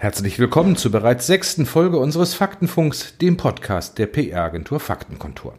Herzlich 0.00 0.38
willkommen 0.38 0.76
zur 0.76 0.92
bereits 0.92 1.26
sechsten 1.26 1.66
Folge 1.66 1.98
unseres 1.98 2.32
Faktenfunks, 2.32 3.18
dem 3.18 3.36
Podcast 3.36 3.98
der 3.98 4.06
PR-Agentur 4.06 4.78
Faktenkontor. 4.78 5.54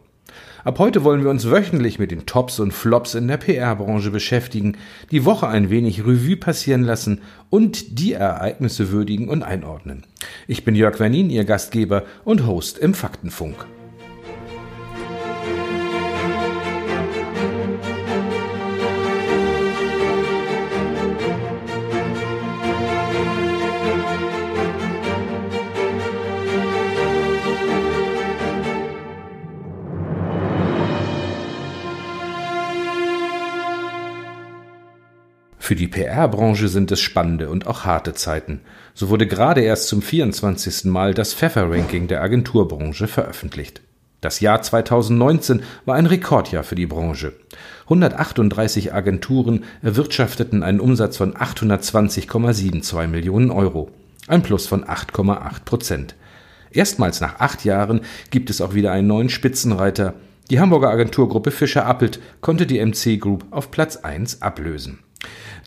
Ab 0.64 0.78
heute 0.78 1.04
wollen 1.04 1.22
wir 1.22 1.28
uns 1.28 1.50
wöchentlich 1.50 1.98
mit 1.98 2.10
den 2.10 2.24
Tops 2.24 2.58
und 2.58 2.72
Flops 2.72 3.14
in 3.14 3.28
der 3.28 3.36
PR-Branche 3.36 4.10
beschäftigen, 4.10 4.78
die 5.10 5.26
Woche 5.26 5.46
ein 5.46 5.68
wenig 5.68 6.06
Revue 6.06 6.38
passieren 6.38 6.84
lassen 6.84 7.20
und 7.50 7.98
die 7.98 8.14
Ereignisse 8.14 8.90
würdigen 8.90 9.28
und 9.28 9.42
einordnen. 9.42 10.06
Ich 10.48 10.64
bin 10.64 10.74
Jörg 10.74 10.98
Wernin, 11.00 11.28
Ihr 11.28 11.44
Gastgeber 11.44 12.04
und 12.24 12.46
Host 12.46 12.78
im 12.78 12.94
Faktenfunk. 12.94 13.66
Für 35.70 35.76
die 35.76 35.86
PR-Branche 35.86 36.66
sind 36.66 36.90
es 36.90 36.98
spannende 36.98 37.48
und 37.48 37.68
auch 37.68 37.84
harte 37.84 38.12
Zeiten. 38.12 38.62
So 38.92 39.08
wurde 39.08 39.28
gerade 39.28 39.60
erst 39.60 39.86
zum 39.86 40.02
24. 40.02 40.86
Mal 40.86 41.14
das 41.14 41.32
Pfeffer-Ranking 41.32 42.08
der 42.08 42.22
Agenturbranche 42.22 43.06
veröffentlicht. 43.06 43.80
Das 44.20 44.40
Jahr 44.40 44.62
2019 44.62 45.62
war 45.84 45.94
ein 45.94 46.06
Rekordjahr 46.06 46.64
für 46.64 46.74
die 46.74 46.88
Branche. 46.88 47.34
138 47.84 48.92
Agenturen 48.92 49.62
erwirtschafteten 49.80 50.64
einen 50.64 50.80
Umsatz 50.80 51.16
von 51.16 51.34
820,72 51.34 53.06
Millionen 53.06 53.52
Euro. 53.52 53.92
Ein 54.26 54.42
Plus 54.42 54.66
von 54.66 54.84
8,8 54.84 55.64
Prozent. 55.64 56.16
Erstmals 56.72 57.20
nach 57.20 57.38
acht 57.38 57.64
Jahren 57.64 58.00
gibt 58.32 58.50
es 58.50 58.60
auch 58.60 58.74
wieder 58.74 58.90
einen 58.90 59.06
neuen 59.06 59.28
Spitzenreiter. 59.28 60.14
Die 60.50 60.58
Hamburger 60.58 60.90
Agenturgruppe 60.90 61.52
Fischer 61.52 61.86
Appelt 61.86 62.18
konnte 62.40 62.66
die 62.66 62.84
MC 62.84 63.20
Group 63.20 63.44
auf 63.52 63.70
Platz 63.70 63.98
1 63.98 64.42
ablösen. 64.42 64.98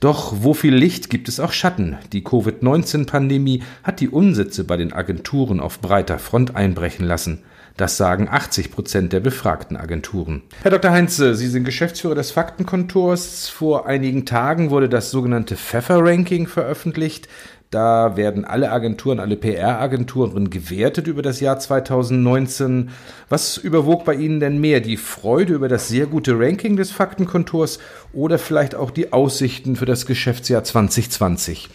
Doch 0.04 0.34
wo 0.40 0.54
viel 0.54 0.76
Licht 0.76 1.10
gibt 1.10 1.30
es 1.30 1.40
auch 1.40 1.54
Schatten. 1.54 1.96
Die 2.12 2.26
Covid-19-Pandemie 2.26 3.64
hat 3.84 4.02
die 4.02 4.10
Umsätze 4.10 4.66
bei 4.66 4.76
den 4.76 4.92
Agenturen 4.92 5.62
auf 5.62 5.80
breiter 5.80 6.20
Front 6.20 6.58
einbrechen 6.58 7.06
lassen. 7.06 7.40
Das 7.76 7.98
sagen 7.98 8.28
80 8.30 8.72
Prozent 8.72 9.14
der 9.14 9.20
befragten 9.20 9.78
Agenturen. 9.78 10.44
Herr 10.62 10.72
Dr. 10.72 10.92
Heinze, 10.92 11.34
Sie 11.34 11.48
sind 11.48 11.64
Geschäftsführer 11.64 12.14
des 12.14 12.30
Faktenkontors. 12.30 13.50
Vor 13.50 13.88
einigen 13.88 14.26
Tagen 14.26 14.70
wurde 14.70 14.90
das 14.90 15.10
sogenannte 15.10 15.56
Pfeffer-Ranking 15.56 16.48
veröffentlicht. 16.48 17.28
Da 17.72 18.16
werden 18.16 18.46
alle 18.46 18.72
Agenturen, 18.72 19.20
alle 19.20 19.36
PR-Agenturen 19.36 20.52
gewertet 20.52 21.08
über 21.08 21.24
das 21.24 21.40
Jahr 21.40 21.58
2019. 21.58 22.92
Was 23.30 23.58
überwog 23.58 24.06
bei 24.06 24.14
Ihnen 24.14 24.40
denn 24.40 24.62
mehr? 24.62 24.80
Die 24.80 24.98
Freude 24.98 25.54
über 25.54 25.68
das 25.68 25.88
sehr 25.88 26.06
gute 26.06 26.38
Ranking 26.38 26.78
des 26.78 26.92
Faktenkontors 26.92 27.80
oder 28.14 28.38
vielleicht 28.38 28.76
auch 28.76 28.92
die 28.92 29.12
Aussichten 29.12 29.76
für 29.76 29.88
das 29.88 30.06
Geschäftsjahr 30.06 30.64
2020? 30.64 31.70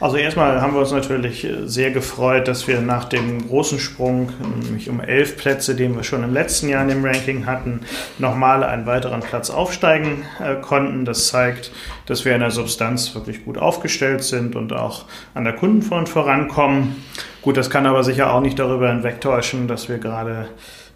Also 0.00 0.16
erstmal 0.16 0.62
haben 0.62 0.72
wir 0.72 0.80
uns 0.80 0.92
natürlich 0.92 1.46
sehr 1.64 1.90
gefreut, 1.90 2.48
dass 2.48 2.66
wir 2.66 2.80
nach 2.80 3.04
dem 3.04 3.46
großen 3.46 3.78
Sprung, 3.78 4.32
nämlich 4.62 4.88
um 4.88 5.00
elf 5.00 5.36
Plätze, 5.36 5.74
den 5.74 5.94
wir 5.94 6.04
schon 6.04 6.24
im 6.24 6.32
letzten 6.32 6.70
Jahr 6.70 6.82
in 6.82 6.88
dem 6.88 7.04
Ranking 7.04 7.44
hatten, 7.44 7.80
nochmal 8.18 8.64
einen 8.64 8.86
weiteren 8.86 9.20
Platz 9.20 9.50
aufsteigen 9.50 10.24
äh, 10.42 10.54
konnten. 10.54 11.04
Das 11.04 11.26
zeigt, 11.28 11.70
dass 12.06 12.24
wir 12.24 12.34
in 12.34 12.40
der 12.40 12.50
Substanz 12.50 13.14
wirklich 13.14 13.44
gut 13.44 13.58
aufgestellt 13.58 14.24
sind 14.24 14.56
und 14.56 14.72
auch 14.72 15.04
an 15.34 15.44
der 15.44 15.52
Kundenfront 15.52 16.08
vorankommen. 16.08 16.96
Gut, 17.42 17.58
das 17.58 17.68
kann 17.68 17.84
aber 17.84 18.02
sicher 18.02 18.32
auch 18.32 18.40
nicht 18.40 18.58
darüber 18.58 18.88
hinwegtäuschen, 18.88 19.68
dass 19.68 19.90
wir 19.90 19.98
gerade 19.98 20.48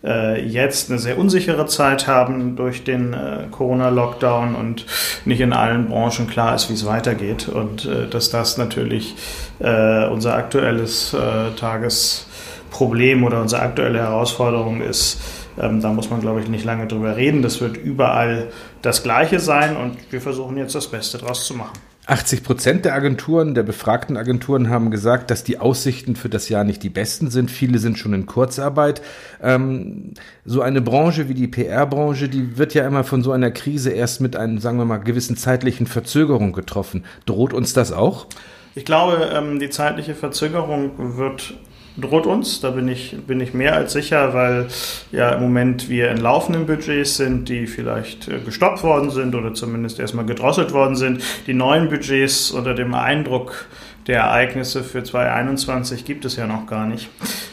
äh, 0.04 0.44
jetzt 0.46 0.90
eine 0.90 0.98
sehr 0.98 1.18
unsichere 1.18 1.66
Zeit 1.66 2.06
haben 2.06 2.56
durch 2.56 2.84
den 2.84 3.12
äh, 3.12 3.46
Corona-Lockdown 3.50 4.54
und 4.54 4.86
nicht 5.24 5.40
in 5.40 5.52
allen 5.52 5.88
Branchen 5.88 6.26
klar 6.26 6.54
ist, 6.54 6.68
wie 6.68 6.74
es 6.74 6.86
weitergeht 6.86 7.48
und 7.48 7.86
äh, 7.86 8.08
dass 8.08 8.30
das 8.30 8.58
natürlich 8.58 9.14
äh, 9.60 10.06
unser 10.06 10.34
aktuelles 10.34 11.14
äh, 11.14 11.54
Tagesproblem 11.56 13.24
oder 13.24 13.40
unsere 13.40 13.62
aktuelle 13.62 13.98
Herausforderung 13.98 14.82
ist. 14.82 15.20
Ähm, 15.58 15.80
da 15.80 15.92
muss 15.92 16.10
man, 16.10 16.20
glaube 16.20 16.40
ich, 16.40 16.48
nicht 16.48 16.64
lange 16.64 16.86
drüber 16.86 17.16
reden. 17.16 17.42
Das 17.42 17.60
wird 17.60 17.76
überall 17.76 18.48
das 18.82 19.02
Gleiche 19.02 19.38
sein 19.38 19.76
und 19.76 19.96
wir 20.10 20.20
versuchen 20.20 20.56
jetzt 20.56 20.74
das 20.74 20.88
Beste 20.88 21.18
draus 21.18 21.46
zu 21.46 21.54
machen. 21.54 21.78
80 22.06 22.42
Prozent 22.42 22.84
der 22.84 22.94
Agenturen, 22.94 23.54
der 23.54 23.62
befragten 23.62 24.18
Agenturen 24.18 24.68
haben 24.68 24.90
gesagt, 24.90 25.30
dass 25.30 25.42
die 25.42 25.58
Aussichten 25.58 26.16
für 26.16 26.28
das 26.28 26.50
Jahr 26.50 26.62
nicht 26.62 26.82
die 26.82 26.90
besten 26.90 27.30
sind. 27.30 27.50
Viele 27.50 27.78
sind 27.78 27.98
schon 27.98 28.12
in 28.12 28.26
Kurzarbeit. 28.26 29.00
Ähm, 29.42 30.12
so 30.44 30.60
eine 30.60 30.82
Branche 30.82 31.30
wie 31.30 31.34
die 31.34 31.48
PR-Branche, 31.48 32.28
die 32.28 32.58
wird 32.58 32.74
ja 32.74 32.86
immer 32.86 33.04
von 33.04 33.22
so 33.22 33.32
einer 33.32 33.50
Krise 33.50 33.90
erst 33.90 34.20
mit 34.20 34.36
einer, 34.36 34.60
sagen 34.60 34.76
wir 34.76 34.84
mal, 34.84 34.98
gewissen 34.98 35.38
zeitlichen 35.38 35.86
Verzögerung 35.86 36.52
getroffen. 36.52 37.04
Droht 37.24 37.54
uns 37.54 37.72
das 37.72 37.90
auch? 37.90 38.26
Ich 38.74 38.84
glaube, 38.84 39.30
ähm, 39.32 39.58
die 39.58 39.70
zeitliche 39.70 40.14
Verzögerung 40.14 41.16
wird 41.16 41.54
droht 41.96 42.26
uns. 42.26 42.60
Da 42.60 42.70
bin 42.70 42.88
ich, 42.88 43.16
bin 43.26 43.40
ich 43.40 43.54
mehr 43.54 43.74
als 43.74 43.92
sicher, 43.92 44.34
weil 44.34 44.68
ja 45.12 45.30
im 45.30 45.42
Moment 45.42 45.88
wir 45.88 46.10
in 46.10 46.18
laufenden 46.18 46.66
Budgets 46.66 47.16
sind, 47.16 47.48
die 47.48 47.66
vielleicht 47.66 48.28
äh, 48.28 48.40
gestoppt 48.40 48.82
worden 48.82 49.10
sind 49.10 49.34
oder 49.34 49.54
zumindest 49.54 50.00
erstmal 50.00 50.26
gedrosselt 50.26 50.72
worden 50.72 50.96
sind. 50.96 51.22
Die 51.46 51.54
neuen 51.54 51.88
Budgets 51.88 52.50
unter 52.50 52.74
dem 52.74 52.94
Eindruck 52.94 53.66
der 54.06 54.20
Ereignisse 54.20 54.84
für 54.84 55.02
2021 55.02 56.04
gibt 56.04 56.24
es 56.24 56.36
ja 56.36 56.46
noch 56.46 56.66
gar 56.66 56.86
nicht. 56.86 57.08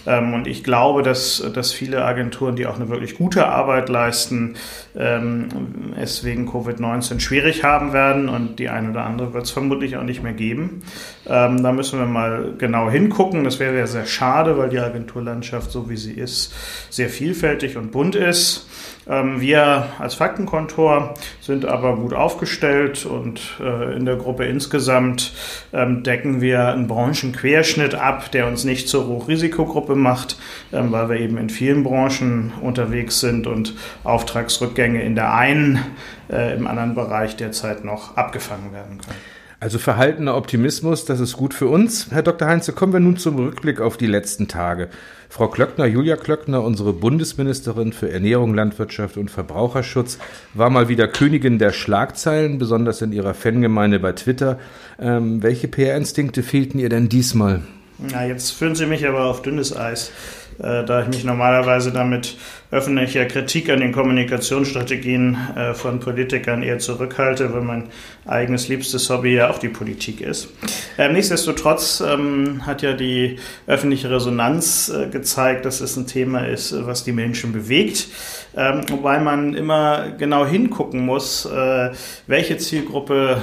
Ähm, 0.05 0.33
und 0.33 0.47
ich 0.47 0.63
glaube, 0.63 1.03
dass, 1.03 1.43
dass 1.53 1.71
viele 1.71 2.03
Agenturen, 2.03 2.55
die 2.55 2.65
auch 2.65 2.75
eine 2.75 2.89
wirklich 2.89 3.15
gute 3.15 3.47
Arbeit 3.47 3.89
leisten, 3.89 4.55
ähm, 4.97 5.93
es 5.99 6.23
wegen 6.23 6.49
Covid-19 6.49 7.19
schwierig 7.19 7.63
haben 7.63 7.93
werden 7.93 8.29
und 8.29 8.59
die 8.59 8.69
eine 8.69 8.91
oder 8.91 9.05
andere 9.05 9.33
wird 9.33 9.45
es 9.45 9.51
vermutlich 9.51 9.97
auch 9.97 10.03
nicht 10.03 10.23
mehr 10.23 10.33
geben. 10.33 10.81
Ähm, 11.27 11.61
da 11.63 11.71
müssen 11.71 11.99
wir 11.99 12.05
mal 12.05 12.53
genau 12.57 12.89
hingucken. 12.89 13.43
Das 13.43 13.59
wäre 13.59 13.77
ja 13.77 13.87
sehr 13.87 14.05
schade, 14.05 14.57
weil 14.57 14.69
die 14.69 14.79
Agenturlandschaft, 14.79 15.71
so 15.71 15.89
wie 15.89 15.97
sie 15.97 16.13
ist, 16.13 16.53
sehr 16.89 17.09
vielfältig 17.09 17.77
und 17.77 17.91
bunt 17.91 18.15
ist. 18.15 18.67
Wir 19.07 19.87
als 19.97 20.13
Faktenkontor 20.13 21.15
sind 21.41 21.65
aber 21.65 21.95
gut 21.95 22.13
aufgestellt 22.13 23.03
und 23.05 23.41
äh, 23.59 23.95
in 23.97 24.05
der 24.05 24.15
Gruppe 24.15 24.45
insgesamt 24.45 25.33
decken 25.73 26.39
wir 26.39 26.67
einen 26.67 26.87
Branchenquerschnitt 26.87 27.95
ab, 27.95 28.31
der 28.31 28.47
uns 28.47 28.63
nicht 28.63 28.87
zur 28.87 29.07
Hochrisikogruppe 29.07 29.90
macht, 29.95 30.37
ähm, 30.71 30.91
weil 30.91 31.09
wir 31.09 31.19
eben 31.19 31.37
in 31.37 31.49
vielen 31.49 31.83
Branchen 31.83 32.53
unterwegs 32.61 33.19
sind 33.19 33.47
und 33.47 33.75
Auftragsrückgänge 34.03 35.01
in 35.03 35.15
der 35.15 35.33
einen, 35.33 35.79
äh, 36.29 36.55
im 36.55 36.67
anderen 36.67 36.95
Bereich 36.95 37.35
derzeit 37.35 37.83
noch 37.83 38.17
abgefangen 38.17 38.73
werden 38.73 38.97
können. 38.99 39.19
Also 39.61 39.77
verhaltener 39.77 40.35
Optimismus, 40.35 41.05
das 41.05 41.19
ist 41.19 41.37
gut 41.37 41.53
für 41.53 41.67
uns. 41.67 42.09
Herr 42.09 42.23
Dr. 42.23 42.47
Heinze, 42.47 42.73
kommen 42.73 42.93
wir 42.93 42.99
nun 42.99 43.17
zum 43.17 43.35
Rückblick 43.35 43.79
auf 43.79 43.95
die 43.95 44.07
letzten 44.07 44.47
Tage. 44.47 44.89
Frau 45.29 45.49
Klöckner, 45.49 45.85
Julia 45.85 46.15
Klöckner, 46.15 46.63
unsere 46.63 46.93
Bundesministerin 46.93 47.93
für 47.93 48.11
Ernährung, 48.11 48.55
Landwirtschaft 48.55 49.17
und 49.17 49.29
Verbraucherschutz, 49.29 50.17
war 50.55 50.71
mal 50.71 50.89
wieder 50.89 51.07
Königin 51.07 51.59
der 51.59 51.73
Schlagzeilen, 51.73 52.57
besonders 52.57 53.03
in 53.03 53.13
ihrer 53.13 53.35
Fangemeinde 53.35 53.99
bei 53.99 54.13
Twitter. 54.13 54.57
Ähm, 54.99 55.43
welche 55.43 55.67
PR-Instinkte 55.67 56.41
fehlten 56.41 56.79
ihr 56.79 56.89
denn 56.89 57.07
diesmal? 57.07 57.61
Na, 57.97 58.25
jetzt 58.25 58.51
führen 58.51 58.75
Sie 58.75 58.85
mich 58.85 59.07
aber 59.07 59.25
auf 59.25 59.41
dünnes 59.41 59.75
Eis. 59.75 60.11
Äh, 60.61 60.85
da 60.85 61.01
ich 61.01 61.07
mich 61.07 61.23
normalerweise 61.23 61.91
damit 61.91 62.37
öffentlicher 62.69 63.25
Kritik 63.25 63.69
an 63.69 63.79
den 63.79 63.91
Kommunikationsstrategien 63.91 65.35
äh, 65.55 65.73
von 65.73 65.99
Politikern 65.99 66.61
eher 66.61 66.77
zurückhalte, 66.77 67.51
weil 67.53 67.61
mein 67.61 67.89
eigenes 68.25 68.67
liebstes 68.67 69.09
Hobby 69.09 69.33
ja 69.33 69.49
auch 69.49 69.57
die 69.57 69.69
Politik 69.69 70.21
ist. 70.21 70.49
Ähm, 70.99 71.13
nichtsdestotrotz 71.13 72.03
ähm, 72.05 72.65
hat 72.65 72.83
ja 72.83 72.93
die 72.93 73.39
öffentliche 73.65 74.11
Resonanz 74.11 74.89
äh, 74.89 75.07
gezeigt, 75.07 75.65
dass 75.65 75.81
es 75.81 75.97
ein 75.97 76.05
Thema 76.05 76.45
ist, 76.47 76.75
was 76.85 77.03
die 77.03 77.13
Menschen 77.13 77.53
bewegt. 77.53 78.07
Ähm, 78.55 78.81
wobei 78.89 79.19
man 79.19 79.55
immer 79.55 80.11
genau 80.11 80.45
hingucken 80.45 81.05
muss, 81.05 81.47
welche 82.27 82.57
Zielgruppe 82.57 83.41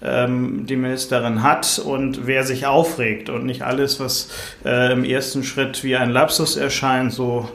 die 0.00 0.76
Ministerin 0.76 1.42
hat 1.42 1.80
und 1.84 2.26
wer 2.26 2.44
sich 2.44 2.66
aufregt 2.66 3.30
und 3.30 3.44
nicht 3.44 3.62
alles, 3.62 3.98
was 3.98 4.28
äh, 4.64 4.92
im 4.92 5.02
ersten 5.02 5.42
Schritt 5.42 5.82
wie 5.82 5.96
ein 5.96 6.10
Lapsus 6.10 6.56
erscheint, 6.56 7.12
so 7.12 7.48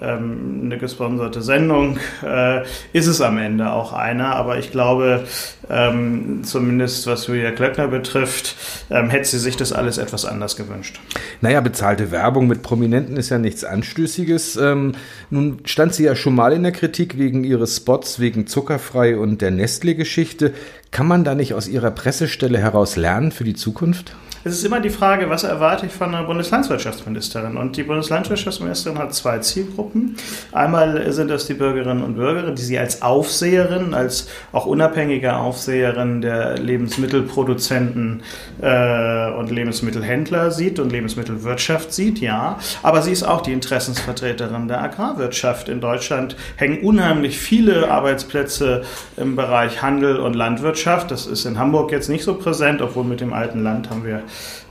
ähm, 0.00 0.62
eine 0.64 0.78
gesponserte 0.78 1.42
Sendung, 1.42 1.98
äh, 2.24 2.62
ist 2.92 3.06
es 3.06 3.20
am 3.20 3.38
Ende 3.38 3.72
auch 3.72 3.92
einer. 3.92 4.34
Aber 4.36 4.58
ich 4.58 4.70
glaube, 4.70 5.24
ähm, 5.68 6.40
zumindest 6.42 7.06
was 7.06 7.26
Julia 7.26 7.50
Klöckner 7.50 7.88
betrifft, 7.88 8.56
ähm, 8.90 9.10
hätte 9.10 9.28
sie 9.28 9.38
sich 9.38 9.56
das 9.56 9.72
alles 9.72 9.98
etwas 9.98 10.24
anders 10.24 10.56
gewünscht. 10.56 11.00
Naja, 11.40 11.60
bezahlte 11.60 12.10
Werbung 12.10 12.46
mit 12.46 12.62
Prominenten 12.62 13.16
ist 13.16 13.30
ja 13.30 13.38
nichts 13.38 13.64
Anstößiges. 13.64 14.56
Ähm, 14.56 14.94
nun 15.30 15.58
stand 15.64 15.94
sie 15.94 16.04
ja 16.04 16.16
schon 16.16 16.34
mal 16.34 16.52
in 16.52 16.62
der 16.62 16.72
Kritik 16.72 17.18
wegen 17.18 17.44
ihres 17.44 17.76
Spots, 17.76 18.20
wegen 18.20 18.46
Zuckerfrei 18.46 19.16
und 19.16 19.42
der 19.42 19.50
Nestle-Geschichte. 19.50 20.52
Kann 20.90 21.06
man 21.06 21.24
da 21.24 21.34
nicht 21.34 21.54
aus 21.54 21.68
ihrer 21.68 21.90
Pressestelle 21.90 22.58
heraus 22.58 22.96
lernen 22.96 23.32
für 23.32 23.44
die 23.44 23.54
Zukunft? 23.54 24.16
Es 24.42 24.54
ist 24.54 24.64
immer 24.64 24.80
die 24.80 24.88
Frage, 24.88 25.28
was 25.28 25.44
erwarte 25.44 25.84
ich 25.84 25.92
von 25.92 26.14
einer 26.14 26.24
Bundeslandwirtschaftsministerin? 26.24 27.58
Und 27.58 27.76
die 27.76 27.82
Bundeslandwirtschaftsministerin 27.82 28.98
hat 28.98 29.14
zwei 29.14 29.38
Zielgruppen. 29.40 30.16
Einmal 30.50 31.12
sind 31.12 31.28
das 31.28 31.46
die 31.46 31.52
Bürgerinnen 31.52 32.02
und 32.02 32.14
Bürger, 32.14 32.50
die 32.52 32.62
sie 32.62 32.78
als 32.78 33.02
Aufseherin, 33.02 33.92
als 33.92 34.28
auch 34.52 34.64
unabhängige 34.64 35.36
Aufseherin 35.36 36.22
der 36.22 36.56
Lebensmittelproduzenten 36.56 38.22
äh, 38.62 39.30
und 39.32 39.50
Lebensmittelhändler 39.50 40.50
sieht 40.50 40.78
und 40.78 40.90
Lebensmittelwirtschaft 40.90 41.92
sieht, 41.92 42.20
ja. 42.20 42.58
Aber 42.82 43.02
sie 43.02 43.12
ist 43.12 43.24
auch 43.24 43.42
die 43.42 43.52
Interessensvertreterin 43.52 44.68
der 44.68 44.80
Agrarwirtschaft. 44.80 45.68
In 45.68 45.82
Deutschland 45.82 46.34
hängen 46.56 46.80
unheimlich 46.82 47.38
viele 47.38 47.90
Arbeitsplätze 47.90 48.84
im 49.18 49.36
Bereich 49.36 49.82
Handel 49.82 50.16
und 50.16 50.32
Landwirtschaft. 50.32 51.10
Das 51.10 51.26
ist 51.26 51.44
in 51.44 51.58
Hamburg 51.58 51.92
jetzt 51.92 52.08
nicht 52.08 52.24
so 52.24 52.36
präsent, 52.36 52.80
obwohl 52.80 53.04
mit 53.04 53.20
dem 53.20 53.34
alten 53.34 53.62
Land 53.62 53.90
haben 53.90 54.06
wir 54.06 54.22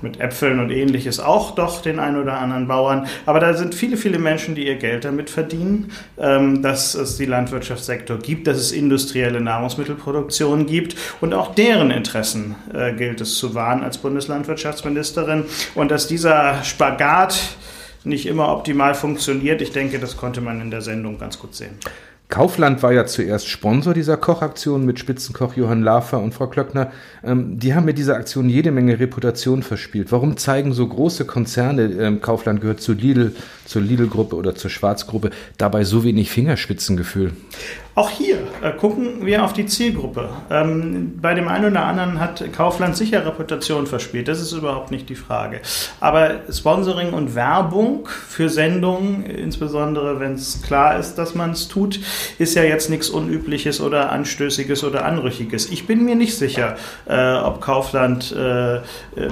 mit 0.01 0.19
Äpfeln 0.19 0.59
und 0.59 0.71
ähnliches 0.71 1.19
auch 1.19 1.55
doch 1.55 1.81
den 1.81 1.99
ein 1.99 2.17
oder 2.17 2.39
anderen 2.39 2.67
Bauern. 2.67 3.07
Aber 3.25 3.39
da 3.39 3.53
sind 3.53 3.75
viele, 3.75 3.97
viele 3.97 4.19
Menschen, 4.19 4.55
die 4.55 4.65
ihr 4.65 4.75
Geld 4.75 5.05
damit 5.05 5.29
verdienen, 5.29 5.91
ähm, 6.17 6.61
dass 6.61 6.95
es 6.95 7.17
die 7.17 7.25
Landwirtschaftssektor 7.25 8.17
gibt, 8.17 8.47
dass 8.47 8.57
es 8.57 8.71
industrielle 8.71 9.41
Nahrungsmittelproduktion 9.41 10.65
gibt 10.65 10.95
und 11.21 11.33
auch 11.33 11.53
deren 11.53 11.91
Interessen 11.91 12.55
äh, 12.73 12.93
gilt 12.93 13.21
es 13.21 13.37
zu 13.37 13.55
wahren 13.55 13.83
als 13.83 13.97
Bundeslandwirtschaftsministerin 13.97 15.45
und 15.75 15.91
dass 15.91 16.07
dieser 16.07 16.63
Spagat 16.63 17.39
nicht 18.03 18.25
immer 18.25 18.51
optimal 18.51 18.95
funktioniert. 18.95 19.61
Ich 19.61 19.71
denke, 19.71 19.99
das 19.99 20.17
konnte 20.17 20.41
man 20.41 20.61
in 20.61 20.71
der 20.71 20.81
Sendung 20.81 21.19
ganz 21.19 21.39
gut 21.39 21.55
sehen. 21.55 21.77
Kaufland 22.29 22.83
war 22.83 22.93
ja 22.93 23.07
zuerst 23.07 23.47
Sponsor 23.47 23.95
dieser 23.95 24.15
Kochaktion 24.15 24.85
mit 24.85 24.99
Spitzenkoch 24.99 25.55
Johann 25.55 25.81
Lafer 25.81 26.21
und 26.21 26.35
Frau 26.35 26.45
Klöckner. 26.45 26.91
Ähm, 27.23 27.57
die 27.57 27.73
haben 27.73 27.85
mit 27.85 27.97
dieser 27.97 28.17
Aktion 28.17 28.49
jede 28.49 28.69
Menge 28.69 28.99
Reputation 28.99 29.63
verspielt. 29.63 30.11
Warum 30.11 30.37
zeigen 30.37 30.71
so 30.71 30.87
große 30.87 31.25
Konzerne, 31.25 31.85
ähm, 31.85 32.21
Kaufland 32.21 32.61
gehört 32.61 32.81
zu 32.81 32.93
Lidl, 32.93 33.33
zur 33.65 33.81
Lidl-Gruppe 33.81 34.35
oder 34.35 34.53
zur 34.53 34.69
Schwarzgruppe, 34.69 35.31
dabei 35.57 35.83
so 35.83 36.03
wenig 36.03 36.29
Fingerspitzengefühl? 36.29 37.33
Auch 37.99 38.11
hier 38.11 38.37
äh, 38.61 38.71
gucken 38.71 39.25
wir 39.25 39.43
auf 39.43 39.51
die 39.51 39.65
Zielgruppe. 39.65 40.29
Ähm, 40.49 41.19
bei 41.21 41.33
dem 41.33 41.49
einen 41.49 41.65
oder 41.65 41.83
anderen 41.83 42.21
hat 42.21 42.41
Kaufland 42.53 42.95
sicher 42.95 43.25
Reputation 43.25 43.87
verspielt, 43.87 44.29
das 44.29 44.39
ist 44.39 44.53
überhaupt 44.53 44.89
nicht 44.89 45.09
die 45.09 45.15
Frage. 45.15 45.59
Aber 45.99 46.35
Sponsoring 46.49 47.11
und 47.11 47.35
Werbung 47.35 48.07
für 48.07 48.47
Sendungen, 48.47 49.25
insbesondere 49.25 50.21
wenn 50.21 50.35
es 50.35 50.61
klar 50.61 50.97
ist, 50.97 51.15
dass 51.15 51.35
man 51.35 51.51
es 51.51 51.67
tut, 51.67 51.99
ist 52.37 52.55
ja 52.55 52.63
jetzt 52.63 52.89
nichts 52.89 53.09
Unübliches 53.09 53.81
oder 53.81 54.13
Anstößiges 54.13 54.85
oder 54.85 55.03
Anrüchiges. 55.03 55.69
Ich 55.69 55.85
bin 55.85 56.05
mir 56.05 56.15
nicht 56.15 56.37
sicher, 56.37 56.77
äh, 57.05 57.33
ob 57.33 57.59
Kaufland 57.59 58.31
äh, 58.31 58.79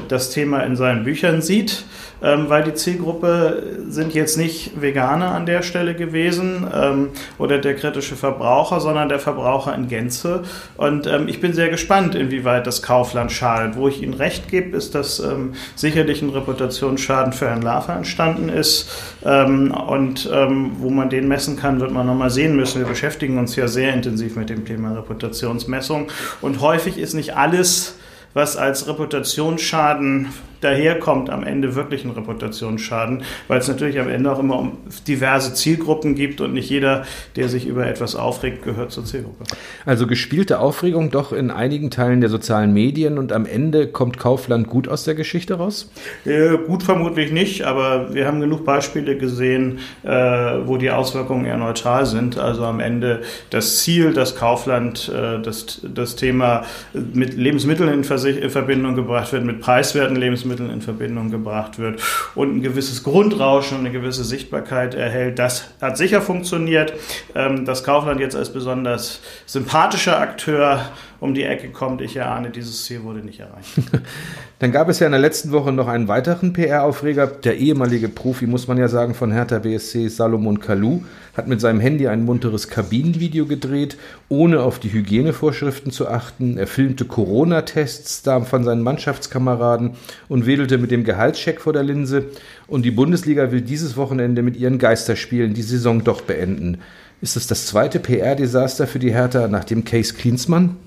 das 0.10 0.32
Thema 0.32 0.60
in 0.64 0.76
seinen 0.76 1.06
Büchern 1.06 1.42
sieht 1.42 1.86
ähm, 2.22 2.50
weil 2.50 2.64
die 2.64 2.74
Zielgruppe 2.74 3.64
sind 3.88 4.14
jetzt 4.14 4.38
nicht 4.38 4.82
Veganer 4.82 5.32
an 5.32 5.46
der 5.46 5.62
Stelle 5.62 5.94
gewesen 5.94 6.68
ähm, 6.74 7.10
oder 7.38 7.60
der 7.60 7.76
kritische 7.76 8.16
Verbraucher, 8.16 8.57
sondern 8.80 9.10
der 9.10 9.20
Verbraucher 9.20 9.74
in 9.76 9.88
Gänze. 9.88 10.44
Und 10.76 11.08
ähm, 11.08 11.28
ich 11.28 11.40
bin 11.40 11.54
sehr 11.54 11.70
gespannt, 11.70 12.16
inwieweit 12.16 12.68
das 12.68 12.82
Kaufland 12.82 13.32
schadet. 13.32 13.76
Wo 13.76 13.88
ich 13.88 14.02
Ihnen 14.02 14.14
recht 14.14 14.50
gebe, 14.50 14.76
ist, 14.76 14.96
dass 14.96 15.20
ähm, 15.20 15.54
sicherlich 15.76 16.22
ein 16.22 16.30
Reputationsschaden 16.30 17.34
für 17.34 17.48
Herrn 17.48 17.62
Lafer 17.62 17.96
entstanden 17.96 18.50
ist. 18.50 18.90
Ähm, 19.24 19.72
und 19.72 20.30
ähm, 20.34 20.72
wo 20.80 20.90
man 20.90 21.10
den 21.10 21.28
messen 21.28 21.58
kann, 21.58 21.80
wird 21.80 21.92
man 21.92 22.08
nochmal 22.08 22.30
sehen 22.30 22.56
müssen. 22.56 22.80
Wir 22.80 22.88
beschäftigen 22.88 23.38
uns 23.38 23.56
ja 23.56 23.68
sehr 23.68 23.94
intensiv 23.94 24.36
mit 24.36 24.50
dem 24.50 24.66
Thema 24.66 24.94
Reputationsmessung. 24.94 26.08
Und 26.42 26.62
häufig 26.62 26.98
ist 26.98 27.14
nicht 27.14 27.36
alles, 27.36 27.96
was 28.34 28.58
als 28.58 28.88
Reputationsschaden 28.88 30.28
daherkommt 30.62 31.30
am 31.30 31.44
Ende 31.44 31.76
wirklich 31.76 32.04
ein 32.06 32.12
Reputationsschaden, 32.12 33.24
weil 33.48 33.60
es 33.60 33.68
natürlich 33.68 34.00
am 34.00 34.10
Ende 34.10 34.32
auch 34.32 34.40
immer 34.40 34.60
um 34.60 34.78
diverse 35.08 35.54
Zielgruppen 35.54 36.16
gibt 36.16 36.42
und 36.42 36.54
nicht 36.54 36.70
jeder, 36.70 37.06
der 37.36 37.50
sich 37.50 37.68
über 37.68 37.86
etwas 37.88 38.16
aufregt, 38.16 38.64
gehört 38.64 38.92
zur 38.92 39.06
Zielgruppe. 39.06 39.44
Also 39.86 40.08
gespielte 40.08 40.60
Aufregung 40.60 41.12
doch 41.12 41.32
in 41.32 41.52
einigen 41.52 41.92
Teilen 41.92 42.22
der 42.22 42.30
sozialen 42.30 42.74
Medien 42.74 43.18
und 43.18 43.32
am 43.32 43.46
Ende 43.46 43.88
kommt 43.88 44.18
Kaufland 44.18 44.68
gut 44.68 44.88
aus 44.88 45.04
der 45.04 45.16
Geschichte 45.16 45.56
raus? 45.56 45.92
Äh, 46.26 46.58
gut 46.66 46.84
vermutlich 46.84 47.32
nicht, 47.32 47.64
aber 47.64 48.14
wir 48.14 48.26
haben 48.26 48.40
genug 48.42 48.66
Beispiele 48.66 49.18
gesehen, 49.18 49.80
äh, 50.04 50.10
wo 50.10 50.78
die 50.78 50.92
Auswirkungen 50.92 51.46
eher 51.46 51.58
neutral 51.58 52.06
sind. 52.06 52.38
Also 52.38 52.64
am 52.66 52.80
Ende 52.80 53.22
das 53.50 53.78
Ziel, 53.78 54.14
dass 54.14 54.36
Kaufland 54.36 55.12
äh, 55.14 55.42
das, 55.42 55.82
das 55.84 56.16
Thema 56.16 56.64
mit 56.94 57.36
Lebensmitteln 57.36 57.90
in, 57.90 58.04
in 58.04 58.50
Verbindung 58.50 58.96
gebracht 58.96 59.32
wird, 59.34 59.44
mit 59.44 59.62
preiswerten 59.62 60.16
Lebensmitteln, 60.16 60.47
Lebensmitteln 60.48 60.70
in 60.70 60.82
Verbindung 60.82 61.32
gebracht 61.32 61.80
wird 61.80 62.02
und 62.36 62.58
ein 62.58 62.62
gewisses 62.62 63.04
Grundrauschen 63.04 63.80
und 63.80 63.86
eine 63.86 63.92
gewisse 63.92 64.24
Sichtbarkeit 64.24 64.96
erhält. 64.96 65.40
Das 65.40 65.70
hat 65.82 65.98
sicher 65.98 66.22
funktioniert. 66.22 66.94
Ähm, 67.36 67.66
dass 67.66 67.84
Kaufland 67.84 68.20
jetzt 68.20 68.36
als 68.36 68.52
besonders 68.52 69.22
sympathischer 69.46 70.20
Akteur 70.20 70.82
um 71.20 71.34
die 71.34 71.44
Ecke 71.44 71.70
kommt, 71.70 72.02
ich 72.02 72.16
erahne, 72.16 72.50
dieses 72.50 72.86
Ziel 72.86 73.04
wurde 73.04 73.20
nicht 73.20 73.40
erreicht. 73.40 73.74
Dann 74.60 74.72
gab 74.72 74.90
es 74.90 75.00
ja 75.00 75.06
in 75.06 75.12
der 75.12 75.22
letzten 75.22 75.52
Woche 75.52 75.72
noch 75.72 75.88
einen 75.88 76.08
weiteren 76.08 76.54
PR-Aufreger. 76.54 77.28
Der 77.28 77.58
ehemalige 77.58 78.10
Profi, 78.10 78.48
muss 78.48 78.68
man 78.68 78.78
ja 78.78 78.88
sagen, 78.88 79.14
von 79.14 79.32
Hertha 79.32 79.60
BSC, 79.60 80.08
Salomon 80.08 80.60
Kalou, 80.60 81.04
hat 81.36 81.48
mit 81.48 81.62
seinem 81.62 81.80
Handy 81.80 82.08
ein 82.08 82.26
munteres 82.26 82.68
Kabinenvideo 82.68 83.46
gedreht, 83.46 83.98
ohne 84.30 84.62
auf 84.62 84.80
die 84.80 84.92
Hygienevorschriften 84.92 85.92
zu 85.92 86.08
achten. 86.08 86.58
Er 86.58 86.68
filmte 86.68 87.06
Corona-Tests 87.06 88.24
von 88.46 88.64
seinen 88.64 88.82
Mannschaftskameraden 88.82 89.92
und 90.28 90.46
wedelte 90.46 90.78
mit 90.78 90.92
dem 90.92 91.04
Gehaltscheck 91.04 91.62
vor 91.62 91.74
der 91.74 91.84
Linse. 91.84 92.26
Und 92.68 92.84
die 92.84 92.92
Bundesliga 92.92 93.52
will 93.52 93.62
dieses 93.62 93.96
Wochenende 93.98 94.42
mit 94.42 94.58
ihren 94.58 94.80
Geisterspielen 94.80 95.54
die 95.54 95.62
Saison 95.62 96.04
doch 96.04 96.22
beenden. 96.22 96.80
Ist 97.20 97.36
es 97.36 97.48
das 97.48 97.66
zweite 97.66 98.00
PR-Desaster 98.00 98.86
für 98.86 99.00
die 99.00 99.12
Hertha 99.12 99.48
nach 99.48 99.64
dem 99.64 99.84
Case 99.84 100.14
Klinsmann? 100.14 100.78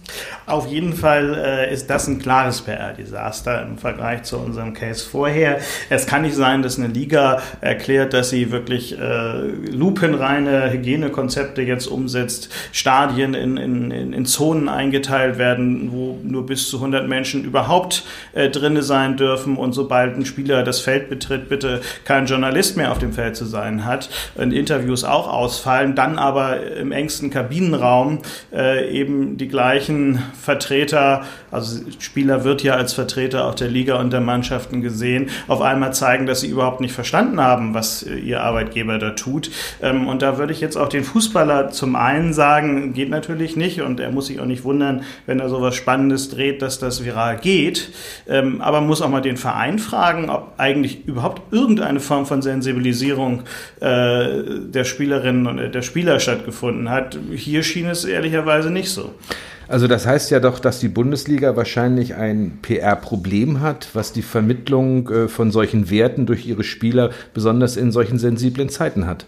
Auf 0.46 0.68
jeden 0.68 0.92
Fall 0.92 1.34
äh, 1.34 1.72
ist 1.72 1.90
das 1.90 2.06
ein 2.06 2.20
klares 2.20 2.60
PR-Desaster 2.62 3.62
im 3.62 3.78
Vergleich 3.78 4.24
zu 4.24 4.38
unserem 4.38 4.72
Case 4.72 5.04
vorher. 5.08 5.58
Es 5.88 6.06
kann 6.06 6.22
nicht 6.22 6.34
sein, 6.34 6.62
dass 6.62 6.78
eine 6.78 6.88
Liga 6.88 7.40
erklärt, 7.60 8.12
dass 8.12 8.30
sie 8.30 8.50
wirklich 8.52 8.96
äh, 8.98 9.40
lupenreine 9.70 10.72
Hygienekonzepte 10.72 11.62
jetzt 11.62 11.86
umsetzt, 11.86 12.48
Stadien 12.72 13.34
in, 13.34 13.56
in, 13.56 14.12
in 14.12 14.26
Zonen 14.26 14.68
eingeteilt 14.68 15.38
werden, 15.38 15.90
wo 15.92 16.18
nur 16.22 16.46
bis 16.46 16.68
zu 16.68 16.76
100 16.76 17.08
Menschen 17.08 17.44
überhaupt 17.44 18.04
äh, 18.32 18.50
drinne 18.50 18.82
sein 18.82 19.16
dürfen 19.16 19.56
und 19.56 19.72
sobald 19.72 20.16
ein 20.16 20.26
Spieler 20.26 20.62
das 20.62 20.80
Feld 20.80 21.08
betritt, 21.08 21.48
bitte 21.48 21.80
kein 22.04 22.26
Journalist 22.26 22.76
mehr 22.76 22.92
auf 22.92 22.98
dem 22.98 23.12
Feld 23.12 23.36
zu 23.36 23.46
sein 23.46 23.84
hat 23.84 24.10
und 24.36 24.52
Interviews 24.52 25.04
auch 25.04 25.28
ausfallen, 25.28 25.94
dann 25.94 26.19
aber 26.20 26.66
im 26.76 26.92
engsten 26.92 27.30
Kabinenraum 27.30 28.18
äh, 28.52 28.90
eben 28.90 29.38
die 29.38 29.48
gleichen 29.48 30.22
Vertreter, 30.38 31.22
also 31.50 31.80
Spieler 31.98 32.44
wird 32.44 32.62
ja 32.62 32.74
als 32.74 32.92
Vertreter 32.92 33.46
auch 33.46 33.54
der 33.54 33.68
Liga 33.68 33.98
und 33.98 34.12
der 34.12 34.20
Mannschaften 34.20 34.82
gesehen, 34.82 35.30
auf 35.48 35.62
einmal 35.62 35.94
zeigen, 35.94 36.26
dass 36.26 36.42
sie 36.42 36.48
überhaupt 36.48 36.80
nicht 36.80 36.92
verstanden 36.92 37.40
haben, 37.40 37.74
was 37.74 38.02
äh, 38.02 38.14
ihr 38.14 38.42
Arbeitgeber 38.42 38.98
da 38.98 39.10
tut. 39.10 39.50
Ähm, 39.82 40.06
und 40.08 40.22
da 40.22 40.36
würde 40.36 40.52
ich 40.52 40.60
jetzt 40.60 40.76
auch 40.76 40.88
den 40.88 41.04
Fußballer 41.04 41.70
zum 41.70 41.96
einen 41.96 42.32
sagen, 42.32 42.92
geht 42.92 43.08
natürlich 43.08 43.56
nicht 43.56 43.80
und 43.80 43.98
er 43.98 44.10
muss 44.10 44.26
sich 44.26 44.40
auch 44.40 44.46
nicht 44.46 44.64
wundern, 44.64 45.02
wenn 45.26 45.40
er 45.40 45.48
sowas 45.48 45.74
Spannendes 45.74 46.28
dreht, 46.28 46.60
dass 46.60 46.78
das 46.78 47.04
viral 47.04 47.38
geht. 47.38 47.90
Ähm, 48.28 48.60
aber 48.60 48.80
muss 48.82 49.00
auch 49.00 49.08
mal 49.08 49.22
den 49.22 49.38
Verein 49.38 49.78
fragen, 49.78 50.28
ob 50.28 50.52
eigentlich 50.58 51.06
überhaupt 51.06 51.52
irgendeine 51.52 52.00
Form 52.00 52.26
von 52.26 52.42
Sensibilisierung 52.42 53.44
äh, 53.80 54.42
der 54.66 54.84
Spielerinnen 54.84 55.46
und 55.46 55.74
der 55.74 55.82
Spieler 55.82 56.09
Spieler 56.10 56.20
stattgefunden 56.20 56.90
hat. 56.90 57.18
Hier 57.34 57.62
schien 57.62 57.86
es 57.86 58.04
ehrlicherweise 58.04 58.70
nicht 58.70 58.90
so. 58.90 59.14
Also 59.68 59.86
das 59.86 60.06
heißt 60.06 60.32
ja 60.32 60.40
doch, 60.40 60.58
dass 60.58 60.80
die 60.80 60.88
Bundesliga 60.88 61.54
wahrscheinlich 61.54 62.16
ein 62.16 62.58
PR-Problem 62.62 63.60
hat, 63.60 63.90
was 63.92 64.12
die 64.12 64.22
Vermittlung 64.22 65.08
äh, 65.08 65.28
von 65.28 65.52
solchen 65.52 65.90
Werten 65.90 66.26
durch 66.26 66.46
ihre 66.46 66.64
Spieler 66.64 67.10
besonders 67.34 67.76
in 67.76 67.92
solchen 67.92 68.18
sensiblen 68.18 68.68
Zeiten 68.68 69.06
hat. 69.06 69.26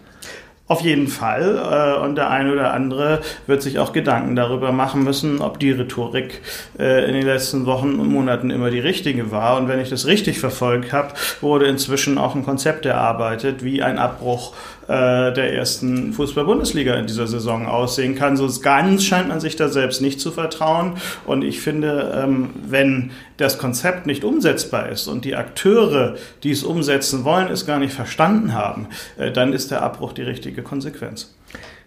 Auf 0.65 0.81
jeden 0.81 1.07
Fall. 1.07 1.97
Äh, 1.99 2.03
und 2.03 2.15
der 2.15 2.29
eine 2.29 2.51
oder 2.51 2.73
andere 2.73 3.19
wird 3.47 3.61
sich 3.61 3.79
auch 3.79 3.91
Gedanken 3.91 4.35
darüber 4.35 4.71
machen 4.71 5.03
müssen, 5.03 5.41
ob 5.41 5.59
die 5.59 5.71
Rhetorik 5.71 6.41
äh, 6.79 7.05
in 7.05 7.13
den 7.13 7.25
letzten 7.25 7.65
Wochen 7.65 7.99
und 7.99 8.07
Monaten 8.07 8.49
immer 8.49 8.71
die 8.71 8.79
richtige 8.79 9.29
war. 9.29 9.57
Und 9.57 9.67
wenn 9.67 9.79
ich 9.79 9.89
das 9.89 10.07
richtig 10.07 10.39
verfolgt 10.39 10.93
habe, 10.93 11.13
wurde 11.41 11.65
inzwischen 11.65 12.17
auch 12.17 12.33
ein 12.33 12.45
Konzept 12.45 12.85
erarbeitet, 12.85 13.63
wie 13.63 13.83
ein 13.83 13.99
Abbruch 13.99 14.53
der 14.87 15.53
ersten 15.53 16.13
Fußball-Bundesliga 16.13 16.95
in 16.95 17.07
dieser 17.07 17.27
Saison 17.27 17.67
aussehen 17.67 18.15
kann. 18.15 18.35
So 18.35 18.49
ganz 18.61 19.03
scheint 19.03 19.29
man 19.29 19.39
sich 19.39 19.55
da 19.55 19.69
selbst 19.69 20.01
nicht 20.01 20.19
zu 20.19 20.31
vertrauen. 20.31 20.93
Und 21.25 21.43
ich 21.43 21.61
finde, 21.61 22.21
ähm, 22.21 22.49
wenn 22.67 23.11
das 23.37 23.57
Konzept 23.57 24.05
nicht 24.05 24.23
umsetzbar 24.23 24.89
ist 24.89 25.07
und 25.07 25.25
die 25.25 25.35
Akteure, 25.35 26.15
die 26.43 26.51
es 26.51 26.63
umsetzen 26.63 27.23
wollen, 27.23 27.47
es 27.47 27.65
gar 27.65 27.79
nicht 27.79 27.93
verstanden 27.93 28.53
haben, 28.53 28.87
äh, 29.17 29.31
dann 29.31 29.53
ist 29.53 29.71
der 29.71 29.81
Abbruch 29.81 30.13
die 30.13 30.23
richtige 30.23 30.63
Konsequenz. 30.63 31.33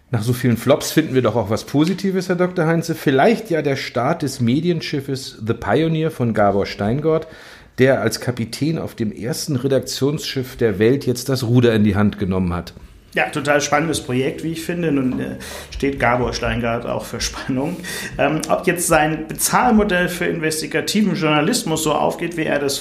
Nach 0.09 0.23
so 0.23 0.31
vielen 0.31 0.55
Flops 0.55 0.91
finden 0.91 1.15
wir 1.15 1.21
doch 1.21 1.35
auch 1.35 1.49
was 1.49 1.65
Positives, 1.65 2.29
Herr 2.29 2.37
Dr. 2.37 2.65
Heinze. 2.65 2.95
Vielleicht 2.95 3.49
ja 3.49 3.61
der 3.61 3.75
Start 3.75 4.21
des 4.21 4.39
Medienschiffes 4.39 5.41
The 5.45 5.53
Pioneer 5.53 6.11
von 6.11 6.33
Gabor 6.33 6.65
Steingart. 6.65 7.27
der 7.77 8.01
als 8.01 8.19
Kapitän 8.19 8.79
auf 8.79 8.95
dem 8.95 9.11
ersten 9.11 9.55
Redaktionsschiff 9.55 10.55
der 10.55 10.79
Welt 10.79 11.05
jetzt 11.05 11.29
das 11.29 11.43
Ruder 11.43 11.75
in 11.75 11.83
die 11.83 11.95
Hand 11.95 12.17
genommen 12.17 12.51
hat. 12.53 12.73
Ja, 13.13 13.29
total 13.29 13.61
spannendes 13.61 14.01
Projekt, 14.01 14.43
wie 14.43 14.51
ich 14.51 14.63
finde. 14.63 14.91
Nun 14.91 15.19
äh, 15.19 15.35
steht 15.71 15.99
Gabor 15.99 16.33
Steingart 16.33 16.85
auch 16.85 17.05
für 17.05 17.21
Spannung. 17.21 17.77
Ähm, 18.17 18.41
ob 18.49 18.67
jetzt 18.67 18.87
sein 18.87 19.27
Bezahlmodell 19.27 20.09
für 20.09 20.25
investigativen 20.25 21.15
Journalismus 21.15 21.83
so 21.83 21.93
aufgeht, 21.93 22.37
wie 22.37 22.43
er 22.43 22.59
das 22.59 22.77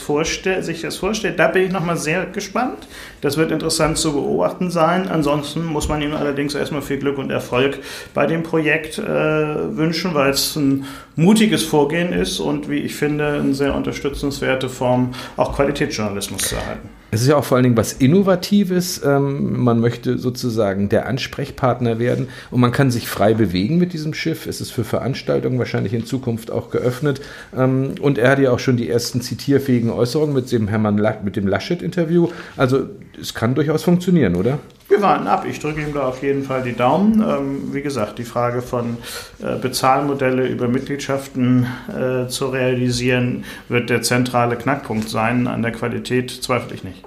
sich 0.61 0.83
das 0.83 0.97
vorstellt, 0.97 1.39
da 1.39 1.49
bin 1.49 1.67
ich 1.67 1.71
nochmal 1.73 1.97
sehr 1.97 2.27
gespannt. 2.27 2.87
Das 3.21 3.37
wird 3.37 3.51
interessant 3.51 3.99
zu 3.99 4.13
beobachten 4.13 4.71
sein. 4.71 5.09
Ansonsten 5.09 5.65
muss 5.65 5.89
man 5.89 6.03
ihm 6.03 6.15
allerdings 6.15 6.55
erstmal 6.55 6.83
viel 6.83 6.99
Glück 6.99 7.19
und 7.19 7.31
Erfolg 7.31 7.79
bei 8.15 8.27
dem 8.27 8.43
Projekt 8.43 8.99
äh, 8.99 9.03
wünschen, 9.05 10.15
weil 10.15 10.31
es 10.31 10.57
ein 10.57 10.85
mutiges 11.17 11.63
Vorgehen 11.63 12.13
ist 12.13 12.41
und, 12.41 12.69
wie 12.69 12.79
ich 12.79 12.95
finde, 12.95 13.41
eine 13.41 13.55
sehr 13.55 13.75
unterstützenswerte 13.75 14.69
Form, 14.69 15.13
auch 15.37 15.55
Qualitätsjournalismus 15.55 16.43
zu 16.43 16.57
erhalten. 16.57 16.91
Es 17.13 17.23
ist 17.23 17.29
ja 17.29 17.37
auch 17.37 17.45
vor 17.45 17.57
allen 17.57 17.63
Dingen 17.63 17.77
was 17.77 17.95
Innovatives. 17.95 19.01
Ähm, 19.05 19.63
man 19.63 19.81
möchte 19.81 20.19
sozusagen 20.19 20.89
der 20.89 21.07
Ansprechpartner 21.07 21.99
werden 21.99 22.29
und 22.51 22.61
man 22.61 22.73
kann 22.73 22.91
sich 22.91 23.09
frei 23.09 23.33
bewegen 23.33 23.79
mit 23.79 23.93
diesem 23.93 24.13
Schiff. 24.13 24.47
Es 24.47 24.61
ist 24.61 24.73
für 24.73 24.85
Veranstaltungen 24.85 25.59
wahrscheinlich 25.59 25.95
in 25.95 26.05
Zukunft 26.05 26.51
auch 26.51 26.71
geöffnet. 26.71 27.23
Ähm, 27.57 27.95
und 28.01 28.19
er 28.19 28.33
hat 28.33 28.39
ja 28.41 28.51
auch 28.51 28.59
schon 28.59 28.77
die 28.77 28.91
ersten 28.91 29.21
zitierfähigen 29.21 29.91
Äußerungen 29.91 30.35
mit 30.35 30.51
dem 30.53 30.69
Hermann 30.69 30.99
La 30.99 31.17
mit 31.25 31.37
dem 31.37 31.47
Laschet-Interview. 31.47 32.29
Also 32.57 32.87
es 33.21 33.35
kann 33.35 33.55
durchaus 33.55 33.83
funktionieren, 33.83 34.37
oder? 34.37 34.59
Wir 34.89 35.03
warten 35.03 35.27
ab. 35.27 35.45
Ich 35.49 35.59
drücke 35.59 35.83
ihm 35.83 35.93
da 35.93 36.07
auf 36.07 36.23
jeden 36.23 36.45
Fall 36.45 36.63
die 36.63 36.75
Daumen. 36.75 37.21
Ähm, 37.21 37.75
wie 37.75 37.83
gesagt, 37.83 38.19
die 38.19 38.25
Frage 38.25 38.63
von 38.63 38.99
äh, 39.43 39.57
Bezahlmodelle 39.57 40.47
über 40.47 40.69
Mitgliedschaften 40.69 41.67
äh, 41.89 42.29
zu 42.29 42.47
realisieren, 42.47 43.45
wird 43.69 43.91
der 43.91 44.03
zentrale 44.03 44.57
Knackpunkt 44.57 45.09
sein. 45.09 45.49
An 45.49 45.63
der 45.63 45.73
Qualität 45.73 46.31
zweifle 46.31 46.75
ich 46.75 46.85
nicht. 46.85 47.03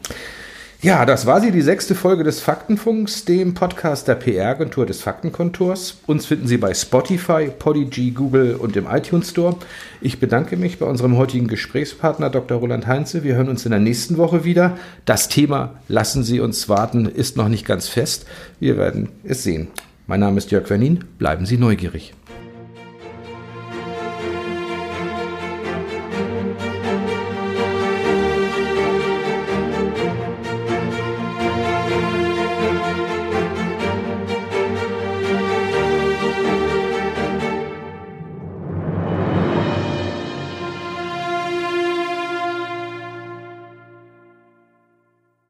Ja, 0.82 1.06
das 1.06 1.26
war 1.26 1.42
sie, 1.42 1.52
die 1.52 1.62
sechste 1.62 1.94
Folge 1.94 2.24
des 2.24 2.40
Faktenfunks, 2.40 3.26
dem 3.26 3.54
Podcast 3.54 4.08
der 4.08 4.16
PR-Agentur 4.16 4.86
des 4.86 5.02
Faktenkontors. 5.02 5.98
Uns 6.08 6.26
finden 6.26 6.48
Sie 6.48 6.56
bei 6.56 6.74
Spotify, 6.74 7.50
Podigy, 7.50 8.12
Google 8.12 8.56
und 8.56 8.78
im 8.78 8.88
iTunes 8.90 9.32
Store. 9.32 9.58
Ich 10.00 10.22
bedanke 10.22 10.56
mich 10.56 10.80
bei 10.80 10.86
unserem 10.86 11.18
heutigen 11.18 11.50
Gesprächspartner 11.50 12.30
Dr. 12.30 12.60
Roland 12.60 12.88
Heinze. 12.88 13.26
Wir 13.26 13.36
hören 13.36 13.50
uns 13.50 13.66
in 13.66 13.72
der 13.72 13.82
nächsten 13.82 14.16
Woche 14.16 14.46
wieder. 14.46 14.78
Das 15.04 15.28
Thema 15.28 15.76
Lassen 15.90 16.24
Sie 16.24 16.40
uns 16.40 16.70
warten 16.70 17.08
ist 17.08 17.36
noch 17.36 17.50
nicht 17.50 17.66
ganz 17.66 17.90
fest. 17.90 18.26
Wir 18.62 18.78
werden 18.78 19.10
es 19.26 19.44
sehen. 19.44 19.68
Mein 20.08 20.22
Name 20.22 20.38
ist 20.38 20.50
Jörg 20.50 20.70
Wernin. 20.70 21.04
Bleiben 21.18 21.46
Sie 21.46 21.58
neugierig. 21.58 22.14